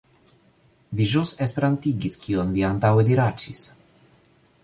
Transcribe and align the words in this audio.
Vi 0.99 1.05
ĵus 1.11 1.33
esperantigis 1.45 2.17
kion 2.23 2.55
vi 2.57 2.65
antaŭe 2.73 3.07
diraĉis! 3.11 3.65